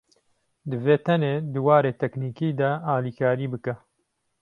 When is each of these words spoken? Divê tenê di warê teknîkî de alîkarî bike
Divê 0.69 0.95
tenê 1.05 1.33
di 1.53 1.59
warê 1.65 1.91
teknîkî 2.01 2.49
de 2.59 2.69
alîkarî 2.95 3.47
bike 3.53 3.73